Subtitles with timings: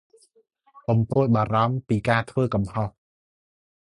[0.87, 2.89] កុំព្រួយបារម្ភពីការធ្វេីកំហុស។